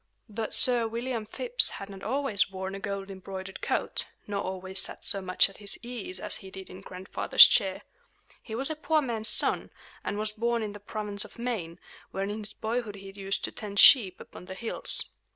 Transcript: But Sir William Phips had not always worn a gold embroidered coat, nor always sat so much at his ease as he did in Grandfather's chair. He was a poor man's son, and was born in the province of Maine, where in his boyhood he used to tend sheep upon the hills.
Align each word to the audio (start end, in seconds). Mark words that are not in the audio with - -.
But 0.29 0.51
Sir 0.51 0.87
William 0.87 1.27
Phips 1.27 1.69
had 1.77 1.87
not 1.87 2.01
always 2.01 2.49
worn 2.49 2.73
a 2.73 2.79
gold 2.79 3.11
embroidered 3.11 3.61
coat, 3.61 4.07
nor 4.25 4.41
always 4.41 4.79
sat 4.79 5.05
so 5.05 5.21
much 5.21 5.47
at 5.47 5.57
his 5.57 5.77
ease 5.83 6.19
as 6.19 6.37
he 6.37 6.49
did 6.49 6.71
in 6.71 6.81
Grandfather's 6.81 7.45
chair. 7.45 7.83
He 8.41 8.55
was 8.55 8.71
a 8.71 8.75
poor 8.75 9.03
man's 9.03 9.29
son, 9.29 9.69
and 10.03 10.17
was 10.17 10.31
born 10.31 10.63
in 10.63 10.73
the 10.73 10.79
province 10.79 11.23
of 11.23 11.37
Maine, 11.37 11.77
where 12.09 12.23
in 12.23 12.39
his 12.39 12.51
boyhood 12.53 12.95
he 12.95 13.11
used 13.11 13.43
to 13.43 13.51
tend 13.51 13.79
sheep 13.79 14.19
upon 14.19 14.45
the 14.45 14.55
hills. 14.55 15.03